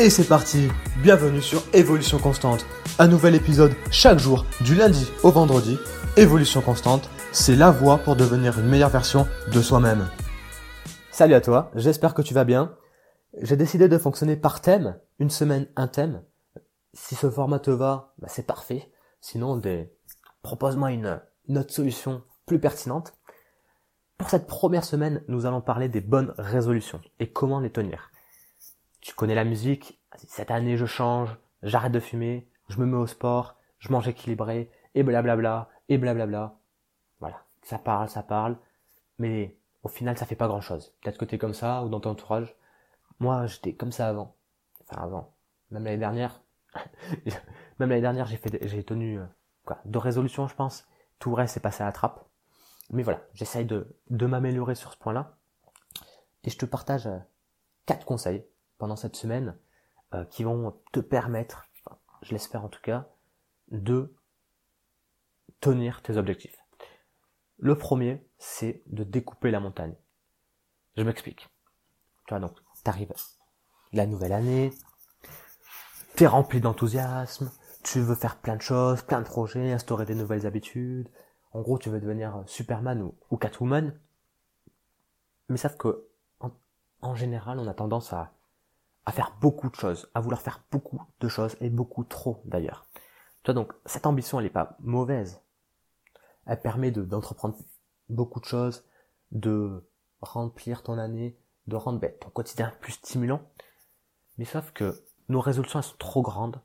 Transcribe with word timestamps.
Et 0.00 0.10
c'est 0.10 0.28
parti 0.28 0.68
Bienvenue 1.02 1.42
sur 1.42 1.60
Évolution 1.74 2.18
Constante. 2.18 2.64
Un 3.00 3.08
nouvel 3.08 3.34
épisode 3.34 3.72
chaque 3.90 4.20
jour, 4.20 4.46
du 4.60 4.76
lundi 4.76 5.10
au 5.24 5.32
vendredi. 5.32 5.76
Évolution 6.16 6.60
Constante, 6.60 7.10
c'est 7.32 7.56
la 7.56 7.72
voie 7.72 7.98
pour 7.98 8.14
devenir 8.14 8.60
une 8.60 8.68
meilleure 8.68 8.90
version 8.90 9.26
de 9.52 9.60
soi-même. 9.60 10.08
Salut 11.10 11.34
à 11.34 11.40
toi, 11.40 11.72
j'espère 11.74 12.14
que 12.14 12.22
tu 12.22 12.32
vas 12.32 12.44
bien. 12.44 12.76
J'ai 13.42 13.56
décidé 13.56 13.88
de 13.88 13.98
fonctionner 13.98 14.36
par 14.36 14.60
thème, 14.60 15.00
une 15.18 15.30
semaine 15.30 15.66
un 15.74 15.88
thème. 15.88 16.22
Si 16.92 17.16
ce 17.16 17.28
format 17.28 17.58
te 17.58 17.72
va, 17.72 18.14
bah 18.18 18.28
c'est 18.30 18.46
parfait. 18.46 18.92
Sinon, 19.20 19.56
des... 19.56 19.92
propose-moi 20.42 20.92
une, 20.92 21.20
une 21.48 21.58
autre 21.58 21.74
solution 21.74 22.22
plus 22.46 22.60
pertinente. 22.60 23.14
Pour 24.16 24.30
cette 24.30 24.46
première 24.46 24.84
semaine, 24.84 25.24
nous 25.26 25.44
allons 25.44 25.60
parler 25.60 25.88
des 25.88 26.00
bonnes 26.00 26.34
résolutions 26.38 27.00
et 27.18 27.32
comment 27.32 27.58
les 27.58 27.70
tenir 27.70 28.12
tu 29.08 29.14
connais 29.14 29.34
la 29.34 29.44
musique, 29.44 29.98
cette 30.16 30.50
année 30.50 30.76
je 30.76 30.84
change, 30.84 31.34
j'arrête 31.62 31.92
de 31.92 31.98
fumer, 31.98 32.46
je 32.68 32.78
me 32.78 32.84
mets 32.84 32.98
au 32.98 33.06
sport, 33.06 33.56
je 33.78 33.90
mange 33.90 34.06
équilibré, 34.06 34.70
et 34.94 35.02
blablabla, 35.02 35.70
et 35.88 35.96
blablabla. 35.96 36.58
Voilà, 37.18 37.42
ça 37.62 37.78
parle, 37.78 38.10
ça 38.10 38.22
parle, 38.22 38.58
mais 39.18 39.56
au 39.82 39.88
final 39.88 40.18
ça 40.18 40.26
fait 40.26 40.36
pas 40.36 40.46
grand 40.46 40.60
chose. 40.60 40.94
Peut-être 41.00 41.16
que 41.16 41.24
t'es 41.24 41.38
comme 41.38 41.54
ça, 41.54 41.84
ou 41.84 41.88
dans 41.88 42.00
ton 42.00 42.10
entourage. 42.10 42.54
Moi 43.18 43.46
j'étais 43.46 43.72
comme 43.72 43.92
ça 43.92 44.08
avant. 44.08 44.36
Enfin 44.82 45.00
avant. 45.00 45.32
Même 45.70 45.84
l'année 45.84 45.96
dernière. 45.96 46.42
même 47.78 47.88
l'année 47.88 48.02
dernière 48.02 48.26
j'ai 48.26 48.36
fait, 48.36 48.58
j'ai 48.68 48.84
tenu, 48.84 49.18
euh, 49.18 49.24
quoi, 49.64 49.78
deux 49.86 50.00
résolutions 50.00 50.48
je 50.48 50.54
pense. 50.54 50.86
Tout 51.18 51.30
le 51.30 51.36
reste 51.36 51.56
est 51.56 51.60
passé 51.60 51.82
à 51.82 51.86
la 51.86 51.92
trappe. 51.92 52.26
Mais 52.90 53.02
voilà, 53.02 53.22
j'essaye 53.32 53.64
de, 53.64 53.96
de 54.10 54.26
m'améliorer 54.26 54.74
sur 54.74 54.92
ce 54.92 54.98
point-là. 54.98 55.38
Et 56.44 56.50
je 56.50 56.58
te 56.58 56.66
partage 56.66 57.06
euh, 57.06 57.16
quatre 57.86 58.04
conseils 58.04 58.44
pendant 58.78 58.96
cette 58.96 59.16
semaine 59.16 59.56
euh, 60.14 60.24
qui 60.24 60.44
vont 60.44 60.80
te 60.92 61.00
permettre, 61.00 61.68
je 62.22 62.32
l'espère 62.32 62.64
en 62.64 62.68
tout 62.68 62.80
cas, 62.80 63.08
de 63.70 64.14
tenir 65.60 66.02
tes 66.02 66.16
objectifs. 66.16 66.56
Le 67.58 67.76
premier, 67.76 68.24
c'est 68.38 68.82
de 68.86 69.04
découper 69.04 69.50
la 69.50 69.60
montagne. 69.60 69.94
Je 70.96 71.02
m'explique. 71.02 71.48
Tu 72.26 72.34
vois, 72.34 72.40
donc, 72.40 72.56
t'arrives 72.84 73.12
la 73.92 74.06
nouvelle 74.06 74.32
année, 74.32 74.72
t'es 76.14 76.26
rempli 76.26 76.60
d'enthousiasme, 76.60 77.50
tu 77.82 78.00
veux 78.00 78.14
faire 78.14 78.36
plein 78.36 78.56
de 78.56 78.62
choses, 78.62 79.02
plein 79.02 79.20
de 79.20 79.26
projets, 79.26 79.72
instaurer 79.72 80.04
des 80.04 80.14
nouvelles 80.14 80.46
habitudes. 80.46 81.08
En 81.52 81.62
gros, 81.62 81.78
tu 81.78 81.88
veux 81.88 82.00
devenir 82.00 82.42
Superman 82.46 83.10
ou, 83.30 83.36
Catwoman. 83.36 83.98
Mais 85.48 85.56
sauf 85.56 85.76
que, 85.76 86.06
en 87.00 87.14
général, 87.14 87.58
on 87.58 87.66
a 87.66 87.74
tendance 87.74 88.12
à 88.12 88.32
à 89.08 89.10
faire 89.10 89.38
beaucoup 89.40 89.70
de 89.70 89.74
choses, 89.74 90.06
à 90.12 90.20
vouloir 90.20 90.42
faire 90.42 90.62
beaucoup 90.70 91.00
de 91.20 91.28
choses, 91.28 91.56
et 91.62 91.70
beaucoup 91.70 92.04
trop 92.04 92.42
d'ailleurs. 92.44 92.86
Toi 93.42 93.54
donc, 93.54 93.72
cette 93.86 94.04
ambition, 94.04 94.38
elle 94.38 94.44
n'est 94.44 94.50
pas 94.50 94.76
mauvaise. 94.80 95.40
Elle 96.44 96.60
permet 96.60 96.90
d'entreprendre 96.90 97.56
beaucoup 98.10 98.38
de 98.38 98.44
choses, 98.44 98.84
de 99.32 99.88
remplir 100.20 100.82
ton 100.82 100.98
année, 100.98 101.38
de 101.68 101.76
rendre 101.76 101.98
ben, 101.98 102.12
ton 102.20 102.28
quotidien 102.28 102.70
plus 102.82 102.92
stimulant. 102.92 103.40
Mais 104.36 104.44
sauf 104.44 104.72
que 104.72 105.02
nos 105.30 105.40
résolutions, 105.40 105.78
elles 105.78 105.86
sont 105.86 105.96
trop 105.96 106.20
grandes, 106.20 106.60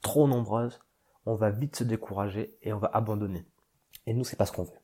trop 0.00 0.28
nombreuses, 0.28 0.80
on 1.26 1.34
va 1.34 1.50
vite 1.50 1.74
se 1.74 1.82
décourager 1.82 2.56
et 2.62 2.72
on 2.72 2.78
va 2.78 2.90
abandonner. 2.92 3.44
Et 4.06 4.14
nous, 4.14 4.22
c'est 4.22 4.36
pas 4.36 4.46
ce 4.46 4.52
qu'on 4.52 4.62
veut. 4.62 4.78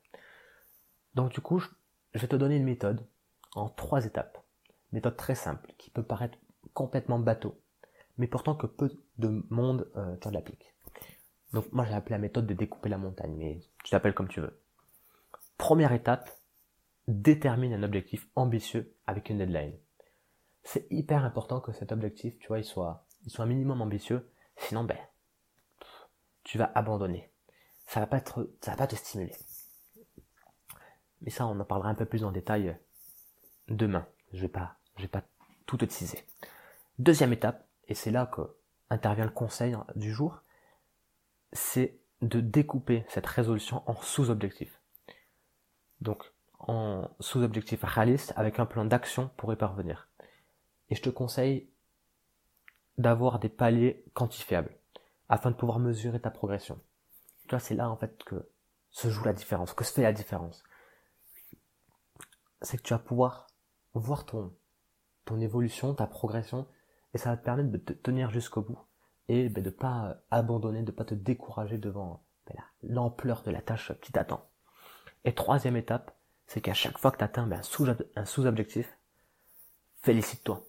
Donc 1.15 1.31
du 1.31 1.39
coup, 1.39 1.59
je 1.59 2.19
vais 2.19 2.27
te 2.27 2.35
donner 2.35 2.57
une 2.57 2.65
méthode 2.65 3.07
en 3.55 3.69
trois 3.69 4.05
étapes. 4.05 4.43
Méthode 4.91 5.15
très 5.15 5.35
simple, 5.35 5.73
qui 5.77 5.89
peut 5.89 6.03
paraître 6.03 6.37
complètement 6.69 7.19
bateau, 7.19 7.59
mais 8.17 8.27
pourtant 8.27 8.55
que 8.55 8.67
peu 8.67 8.89
de 9.17 9.45
monde 9.49 9.89
euh, 9.95 10.15
tu 10.17 10.31
l'applique. 10.31 10.73
Donc 11.53 11.71
moi 11.71 11.85
j'ai 11.85 11.93
appelé 11.93 12.13
la 12.13 12.19
méthode 12.19 12.47
de 12.47 12.53
découper 12.53 12.89
la 12.89 12.97
montagne, 12.97 13.35
mais 13.37 13.59
tu 13.83 13.91
t'appelles 13.91 14.13
comme 14.13 14.27
tu 14.27 14.41
veux. 14.41 14.59
Première 15.57 15.93
étape, 15.93 16.29
détermine 17.07 17.73
un 17.73 17.83
objectif 17.83 18.27
ambitieux 18.35 18.93
avec 19.07 19.29
une 19.29 19.37
deadline. 19.37 19.77
C'est 20.63 20.85
hyper 20.91 21.23
important 21.23 21.61
que 21.61 21.71
cet 21.71 21.91
objectif, 21.91 22.37
tu 22.39 22.47
vois, 22.47 22.59
il 22.59 22.65
soit, 22.65 23.05
il 23.23 23.31
soit 23.31 23.45
un 23.45 23.47
minimum 23.47 23.81
ambitieux, 23.81 24.29
sinon 24.57 24.83
ben, 24.83 24.97
tu 26.43 26.57
vas 26.57 26.71
abandonner. 26.75 27.31
Ça 27.85 28.01
va 28.01 28.07
pas 28.07 28.17
être, 28.17 28.49
ça 28.61 28.71
va 28.71 28.77
pas 28.77 28.87
te 28.87 28.95
stimuler. 28.95 29.33
Mais 31.21 31.29
ça, 31.29 31.47
on 31.47 31.59
en 31.59 31.65
parlera 31.65 31.89
un 31.89 31.95
peu 31.95 32.05
plus 32.05 32.23
en 32.23 32.31
détail 32.31 32.77
demain. 33.69 34.05
Je 34.33 34.45
vais 34.45 34.51
je 34.97 35.01
vais 35.03 35.07
pas 35.07 35.23
tout 35.65 35.77
te 35.77 35.85
teaser. 35.85 36.23
Deuxième 36.99 37.33
étape, 37.33 37.67
et 37.87 37.93
c'est 37.93 38.11
là 38.11 38.25
que 38.25 38.41
intervient 38.89 39.25
le 39.25 39.31
conseil 39.31 39.75
du 39.95 40.11
jour, 40.11 40.41
c'est 41.53 41.99
de 42.21 42.41
découper 42.41 43.05
cette 43.09 43.27
résolution 43.27 43.83
en 43.85 43.95
sous-objectifs. 44.01 44.81
Donc, 46.01 46.31
en 46.59 47.09
sous-objectifs 47.19 47.83
réalistes 47.83 48.33
avec 48.35 48.59
un 48.59 48.65
plan 48.65 48.85
d'action 48.85 49.29
pour 49.37 49.53
y 49.53 49.55
parvenir. 49.55 50.09
Et 50.89 50.95
je 50.95 51.01
te 51.01 51.09
conseille 51.09 51.69
d'avoir 52.97 53.39
des 53.39 53.49
paliers 53.49 54.03
quantifiables 54.13 54.75
afin 55.29 55.51
de 55.51 55.55
pouvoir 55.55 55.79
mesurer 55.79 56.19
ta 56.19 56.31
progression. 56.31 56.79
Tu 57.43 57.49
vois, 57.51 57.59
c'est 57.59 57.75
là 57.75 57.89
en 57.89 57.97
fait 57.97 58.23
que 58.23 58.49
se 58.89 59.09
joue 59.09 59.23
la 59.23 59.33
différence, 59.33 59.73
que 59.73 59.83
se 59.83 59.93
fait 59.93 60.01
la 60.01 60.13
différence. 60.13 60.63
C'est 62.61 62.77
que 62.77 62.81
tu 62.81 62.93
vas 62.93 62.99
pouvoir 62.99 63.47
voir 63.93 64.25
ton, 64.25 64.55
ton 65.25 65.39
évolution, 65.39 65.93
ta 65.93 66.07
progression 66.07 66.67
et 67.13 67.17
ça 67.17 67.31
va 67.31 67.37
te 67.37 67.43
permettre 67.43 67.69
de 67.69 67.77
te 67.77 67.93
tenir 67.93 68.29
jusqu'au 68.31 68.61
bout 68.61 68.79
et 69.27 69.49
ben, 69.49 69.63
de 69.63 69.69
pas 69.69 70.09
euh, 70.09 70.13
abandonner, 70.31 70.83
de 70.83 70.91
pas 70.91 71.05
te 71.05 71.15
décourager 71.15 71.77
devant 71.77 72.23
ben, 72.47 72.61
l'ampleur 72.83 73.43
de 73.43 73.51
la 73.51 73.61
tâche 73.61 73.91
qui 74.01 74.11
t'attend. 74.11 74.47
Et 75.25 75.33
troisième 75.33 75.75
étape, 75.75 76.15
c'est 76.45 76.61
qu'à 76.61 76.73
chaque 76.73 76.97
fois 76.97 77.11
que 77.11 77.17
tu 77.17 77.23
atteins 77.23 77.47
ben, 77.47 77.61
un 78.15 78.25
sous-objectif, 78.25 78.97
félicite-toi 80.01 80.65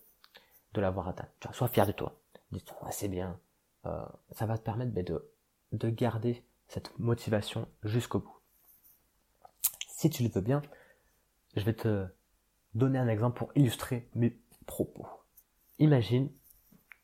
de 0.75 0.81
l'avoir 0.81 1.09
atteint. 1.09 1.28
Sois 1.53 1.69
fier 1.69 1.87
de 1.87 1.93
toi. 1.93 2.21
Dis-toi, 2.50 2.77
c'est 2.91 3.09
bien. 3.09 3.38
Euh, 3.87 4.04
ça 4.32 4.47
va 4.47 4.59
te 4.59 4.65
permettre 4.65 4.93
de, 4.93 5.31
de 5.72 5.91
garder 5.91 6.44
cette 6.66 6.98
motivation 6.98 7.69
jusqu'au 7.84 8.21
bout. 8.21 8.37
Si 9.88 10.10
tu 10.10 10.22
le 10.22 10.28
veux 10.28 10.41
bien, 10.41 10.62
je 11.56 11.65
vais 11.65 11.75
te 11.75 12.06
donner 12.75 12.98
un 12.98 13.09
exemple 13.09 13.38
pour 13.38 13.53
illustrer 13.54 14.09
mes 14.15 14.38
propos. 14.66 15.06
Imagine, 15.78 16.31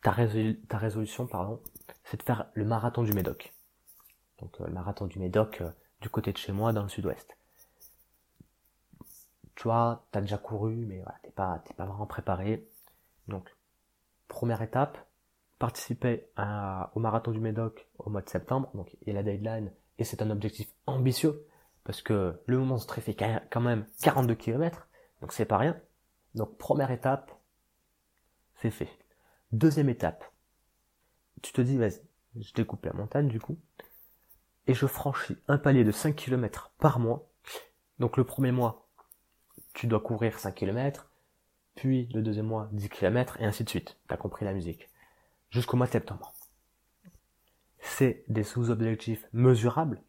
ta, 0.03 0.11
résolution, 0.13 1.27
pardon, 1.27 1.61
c'est 2.05 2.19
de 2.19 2.23
faire 2.23 2.51
le 2.55 2.65
marathon 2.65 3.03
du 3.03 3.13
Médoc. 3.13 3.55
Donc 4.41 4.61
euh, 4.61 4.67
le 4.67 4.73
marathon 4.73 5.07
du 5.07 5.19
Médoc 5.19 5.61
euh, 5.61 5.71
du 6.01 6.09
côté 6.09 6.33
de 6.33 6.37
chez 6.39 6.53
moi 6.53 6.73
dans 6.73 6.83
le 6.83 6.89
sud-ouest. 6.89 7.37
Tu 9.55 9.63
vois, 9.65 10.05
t'as 10.11 10.21
déjà 10.21 10.39
couru, 10.39 10.75
mais 10.75 11.01
voilà, 11.03 11.19
t'es 11.23 11.31
pas, 11.31 11.63
t'es 11.65 11.75
pas 11.75 11.87
vraiment 11.87 12.07
préparé. 12.07 12.69
Donc, 13.29 13.57
première 14.27 14.61
étape, 14.63 14.99
participer 15.61 16.27
au 16.95 17.01
marathon 17.01 17.31
du 17.31 17.41
Médoc 17.41 17.89
au 17.99 18.11
mois 18.11 18.21
de 18.21 18.29
septembre. 18.29 18.71
Donc, 18.75 18.97
il 19.01 19.09
y 19.09 19.11
a 19.13 19.15
la 19.15 19.23
deadline 19.23 19.73
et 19.99 20.05
c'est 20.05 20.21
un 20.21 20.31
objectif 20.31 20.69
ambitieux 20.87 21.47
parce 21.85 22.03
que 22.03 22.43
le 22.47 22.59
monstre 22.59 23.01
fait 23.01 23.15
quand 23.15 23.61
même 23.61 23.87
42 24.03 24.35
km, 24.35 24.89
donc 25.21 25.33
c'est 25.33 25.45
pas 25.45 25.59
rien. 25.59 25.81
Donc, 26.35 26.59
première 26.59 26.91
étape, 26.91 27.31
fait. 28.71 28.89
Deuxième 29.53 29.89
étape, 29.89 30.25
tu 31.43 31.53
te 31.53 31.61
dis, 31.61 31.77
vas-y, 31.77 32.01
je 32.41 32.53
découpe 32.55 32.85
la 32.85 32.93
montagne 32.93 33.29
du 33.29 33.41
coup, 33.41 33.59
et 34.67 34.75
je 34.75 34.87
franchis 34.87 35.37
un 35.49 35.59
palier 35.59 35.85
de 35.85 35.93
5 35.93 36.17
km 36.17 36.73
par 36.79 36.99
mois. 36.99 37.29
Donc 37.99 38.17
le 38.17 38.25
premier 38.25 38.53
mois, 38.53 38.89
tu 39.75 39.87
dois 39.87 40.01
courir 40.01 40.39
5 40.39 40.55
km, 40.55 41.11
puis 41.75 42.09
le 42.15 42.23
deuxième 42.23 42.47
mois 42.47 42.69
10 42.73 42.89
km, 42.89 43.41
et 43.41 43.45
ainsi 43.45 43.65
de 43.65 43.69
suite. 43.69 43.97
T'as 44.09 44.17
compris 44.17 44.45
la 44.45 44.53
musique. 44.53 44.89
Jusqu'au 45.51 45.77
mois 45.77 45.87
de 45.87 45.93
septembre. 45.93 46.33
C'est 47.79 48.25
des 48.29 48.45
sous-objectifs 48.45 49.27
mesurables, 49.33 50.01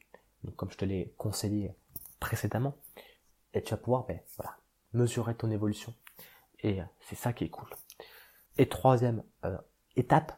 comme 0.55 0.71
je 0.71 0.77
te 0.77 0.85
l'ai 0.85 1.13
conseillé 1.17 1.75
précédemment, 2.19 2.77
et 3.53 3.61
tu 3.61 3.71
vas 3.71 3.77
pouvoir 3.77 4.05
ben, 4.05 4.19
mesurer 4.93 5.35
ton 5.35 5.51
évolution. 5.51 5.93
Et 6.61 6.81
euh, 6.81 6.85
c'est 7.01 7.15
ça 7.15 7.33
qui 7.33 7.43
est 7.43 7.49
cool. 7.49 7.67
Et 8.57 8.69
troisième 8.69 9.23
euh, 9.43 9.57
étape, 9.95 10.33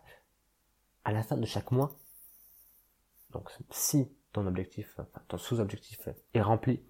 à 1.05 1.11
la 1.11 1.23
fin 1.23 1.37
de 1.37 1.45
chaque 1.45 1.71
mois, 1.71 1.97
donc 3.31 3.49
si 3.69 4.11
ton 4.33 4.47
objectif, 4.47 4.99
ton 5.27 5.37
sous-objectif 5.37 6.09
est 6.33 6.41
rempli, 6.41 6.83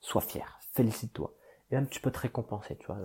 sois 0.00 0.22
fier, 0.22 0.58
félicite-toi. 0.72 1.34
Et 1.70 1.74
même 1.74 1.88
tu 1.88 2.00
peux 2.00 2.10
te 2.10 2.18
récompenser, 2.18 2.76
tu 2.76 2.86
vois. 2.86 2.98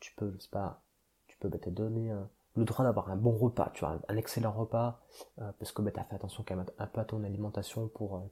tu 0.00 0.14
peux, 0.16 0.34
c'est 0.38 0.50
pas, 0.50 0.82
tu 1.26 1.36
peux 1.38 1.48
bah, 1.48 1.58
te 1.58 1.70
donner 1.70 2.10
euh, 2.10 2.22
le 2.56 2.64
droit 2.64 2.84
d'avoir 2.84 3.10
un 3.10 3.16
bon 3.16 3.32
repas, 3.32 3.70
tu 3.74 3.80
vois, 3.80 4.00
un 4.08 4.16
excellent 4.16 4.52
repas, 4.52 5.00
euh, 5.40 5.52
parce 5.58 5.72
que 5.72 5.82
bah, 5.82 5.90
tu 5.90 6.00
as 6.00 6.04
fait 6.04 6.14
attention 6.14 6.44
quand 6.46 6.56
même 6.56 6.66
un 6.78 6.86
peu 6.86 7.00
à 7.00 7.04
ton 7.04 7.24
alimentation 7.24 7.88
pour 7.88 8.22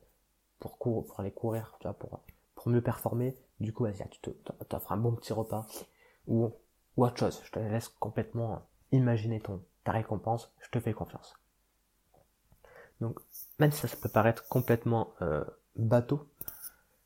aller 1.19 1.33
courir, 1.33 1.77
tu 1.81 1.89
vois, 1.89 1.95
pour 1.95 2.69
mieux 2.69 2.83
performer. 2.83 3.37
Du 3.61 3.73
coup, 3.73 3.85
vas-y, 3.85 4.09
tu 4.09 4.21
t'offres 4.69 4.93
un 4.93 4.97
bon 4.97 5.13
petit 5.13 5.33
repas 5.33 5.67
ou 6.27 6.51
autre 6.97 7.17
chose. 7.17 7.41
Je 7.45 7.53
te 7.53 7.59
laisse 7.59 7.89
complètement 7.89 8.63
imaginer 8.93 9.41
ton, 9.41 9.63
ta 9.85 9.93
récompense, 9.93 10.53
je 10.61 10.71
te 10.71 10.81
fais 10.81 10.93
confiance. 10.93 11.35
Donc, 13.01 13.19
même 13.59 13.73
si 13.73 13.87
ça, 13.87 13.97
peut 13.97 14.09
paraître 14.09 14.47
complètement 14.49 15.15
euh, 15.23 15.45
bateau, 15.77 16.29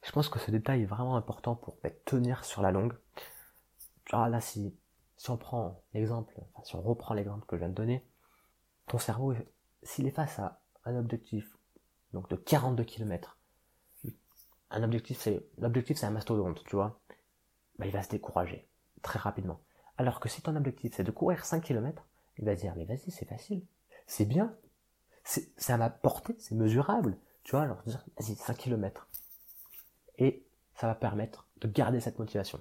je 0.03 0.13
pense 0.13 0.29
que 0.29 0.39
ce 0.39 0.51
détail 0.51 0.83
est 0.83 0.87
vraiment 0.87 1.17
important 1.17 1.55
pour 1.55 1.79
bah, 1.83 1.91
tenir 2.05 2.45
sur 2.45 2.63
la 2.63 2.73
longue. 2.73 2.95
Genre 4.07 4.29
là, 4.29 4.41
si, 4.41 4.75
si 5.17 5.31
on 5.31 5.37
prend 5.37 5.83
l'exemple, 5.95 6.35
si 6.65 6.75
on 6.77 6.83
reprend 6.83 7.15
l'exemple 7.15 7.47
que 7.47 7.57
je 7.57 7.61
viens 7.61 7.69
de 7.69 7.75
donner, 7.75 8.05
ton 8.87 8.99
cerveau, 8.99 9.35
s'il 9.83 10.07
est 10.07 10.11
face 10.11 10.39
à 10.39 10.61
un 10.85 10.97
objectif, 10.97 11.57
donc 12.13 12.29
de 12.29 12.37
42 12.37 12.85
km, 12.85 13.39
un 14.71 14.83
objectif, 14.83 15.19
c'est, 15.19 15.47
l'objectif 15.59 15.97
c'est 15.97 16.07
un 16.07 16.11
mastodonte, 16.11 16.63
tu 16.65 16.77
vois, 16.77 17.01
bah, 17.79 17.87
il 17.87 17.93
va 17.93 18.03
se 18.03 18.11
décourager 18.11 18.69
très 19.03 19.19
rapidement. 19.19 19.61
Alors 19.97 20.21
que 20.21 20.29
si 20.29 20.43
ton 20.43 20.57
objectif 20.57 20.95
c'est 20.95 21.05
de 21.05 21.11
courir 21.11 21.45
5 21.45 21.63
km, 21.63 22.05
il 22.39 22.45
va 22.45 22.55
dire, 22.55 22.75
mais 22.77 22.85
vas-y, 22.85 23.11
c'est 23.11 23.29
facile, 23.29 23.65
c'est 24.07 24.25
bien, 24.25 24.55
c'est 25.25 25.73
à 25.73 25.77
ma 25.77 25.91
portée, 25.91 26.35
c'est 26.39 26.55
mesurable, 26.55 27.17
tu 27.43 27.53
vois, 27.53 27.63
alors 27.63 27.83
dire, 27.83 28.05
vas-y, 28.19 28.35
5 28.35 28.57
km. 28.57 29.09
Et 30.19 30.45
ça 30.75 30.87
va 30.87 30.95
permettre 30.95 31.47
de 31.61 31.69
garder 31.69 32.01
cette 32.01 32.19
motivation. 32.19 32.61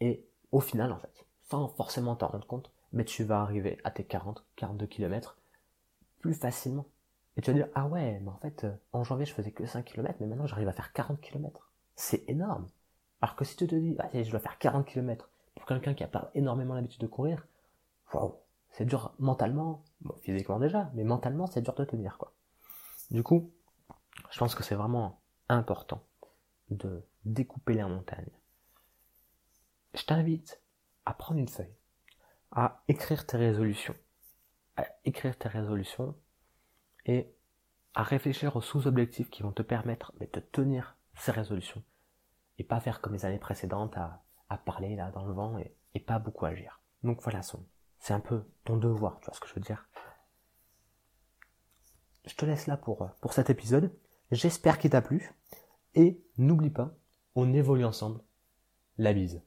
Et 0.00 0.26
au 0.52 0.60
final, 0.60 0.92
en 0.92 0.98
fait, 0.98 1.24
sans 1.48 1.68
forcément 1.68 2.16
t'en 2.16 2.28
rendre 2.28 2.46
compte, 2.46 2.70
mais 2.92 3.04
tu 3.04 3.24
vas 3.24 3.40
arriver 3.40 3.78
à 3.84 3.90
tes 3.90 4.04
40, 4.04 4.44
42 4.56 4.86
km 4.86 5.36
plus 6.20 6.34
facilement. 6.34 6.86
Et 7.36 7.42
tu 7.42 7.50
vas 7.50 7.56
dire, 7.56 7.68
ah 7.74 7.86
ouais, 7.86 8.20
mais 8.20 8.30
en 8.30 8.38
fait, 8.38 8.64
euh, 8.64 8.74
en 8.92 9.02
janvier, 9.02 9.26
je 9.26 9.34
faisais 9.34 9.50
que 9.50 9.66
5 9.66 9.84
km, 9.84 10.16
mais 10.20 10.26
maintenant, 10.26 10.46
j'arrive 10.46 10.68
à 10.68 10.72
faire 10.72 10.92
40 10.92 11.20
km. 11.20 11.72
C'est 11.96 12.28
énorme. 12.28 12.66
Alors 13.20 13.36
que 13.36 13.44
si 13.44 13.56
tu 13.56 13.66
te 13.66 13.74
dis, 13.74 13.96
je 14.12 14.30
dois 14.30 14.40
faire 14.40 14.58
40 14.58 14.86
km 14.86 15.30
pour 15.54 15.66
quelqu'un 15.66 15.94
qui 15.94 16.04
a 16.04 16.08
pas 16.08 16.30
énormément 16.34 16.74
l'habitude 16.74 17.00
de 17.00 17.06
courir, 17.06 17.46
waouh, 18.12 18.36
c'est 18.70 18.84
dur 18.84 19.14
mentalement, 19.18 19.84
physiquement 20.22 20.58
déjà, 20.58 20.90
mais 20.94 21.04
mentalement, 21.04 21.46
c'est 21.46 21.62
dur 21.62 21.74
de 21.74 21.84
tenir, 21.84 22.18
quoi. 22.18 22.34
Du 23.10 23.22
coup, 23.22 23.52
je 24.30 24.38
pense 24.38 24.54
que 24.54 24.62
c'est 24.62 24.74
vraiment 24.74 25.20
important 25.48 26.02
de 26.70 27.06
découper 27.24 27.74
les 27.74 27.84
montagnes. 27.84 28.32
Je 29.94 30.04
t'invite 30.04 30.60
à 31.04 31.14
prendre 31.14 31.38
une 31.38 31.48
feuille, 31.48 31.76
à 32.50 32.82
écrire 32.88 33.26
tes 33.26 33.36
résolutions, 33.36 33.94
à 34.76 34.86
écrire 35.04 35.38
tes 35.38 35.48
résolutions 35.48 36.16
et 37.06 37.32
à 37.94 38.02
réfléchir 38.02 38.56
aux 38.56 38.60
sous-objectifs 38.60 39.30
qui 39.30 39.42
vont 39.42 39.52
te 39.52 39.62
permettre 39.62 40.12
de 40.18 40.40
tenir 40.40 40.96
ces 41.14 41.30
résolutions 41.30 41.84
et 42.58 42.64
pas 42.64 42.80
faire 42.80 43.00
comme 43.00 43.12
les 43.12 43.24
années 43.24 43.38
précédentes 43.38 43.96
à, 43.96 44.23
parler 44.64 44.96
là 44.96 45.10
dans 45.10 45.24
le 45.24 45.32
vent 45.32 45.58
et, 45.58 46.00
pas 46.00 46.18
beaucoup 46.18 46.44
agir. 46.44 46.80
Donc 47.02 47.22
voilà, 47.22 47.40
c'est 47.98 48.12
un 48.12 48.20
peu 48.20 48.44
ton 48.64 48.76
devoir, 48.76 49.20
tu 49.20 49.26
vois 49.26 49.34
ce 49.34 49.40
que 49.40 49.48
je 49.48 49.54
veux 49.54 49.60
dire. 49.60 49.88
Je 52.26 52.34
te 52.34 52.44
laisse 52.44 52.66
là 52.66 52.76
pour, 52.76 53.10
pour 53.20 53.32
cet 53.32 53.50
épisode. 53.50 53.94
J'espère 54.30 54.78
qu'il 54.78 54.90
t'a 54.90 55.02
plu. 55.02 55.34
Et 55.94 56.20
n'oublie 56.38 56.70
pas, 56.70 56.94
on 57.34 57.52
évolue 57.52 57.84
ensemble. 57.84 58.20
La 58.98 59.12
bise. 59.12 59.42